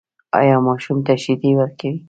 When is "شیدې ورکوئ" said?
1.23-1.93